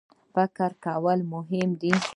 فکر 0.33 0.71
کول 0.85 1.19
مهم 1.33 1.69
دی. 1.81 1.91